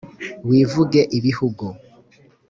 [0.47, 1.65] Wivuge ibihugu,